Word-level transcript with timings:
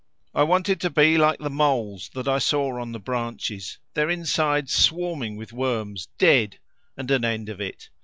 I 0.33 0.41
wanted 0.41 0.81
to 0.81 0.89
be 0.89 1.19
like 1.19 1.37
the 1.37 1.51
moles 1.51 2.09
that 2.15 2.27
I 2.27 2.39
saw 2.39 2.79
on 2.81 2.91
the 2.91 2.99
branches, 2.99 3.77
their 3.93 4.09
insides 4.09 4.73
swarming 4.73 5.35
with 5.37 5.53
worms, 5.53 6.07
dead, 6.17 6.57
and 6.97 7.11
an 7.11 7.23
end 7.23 7.49
of 7.49 7.61
it. 7.61 7.89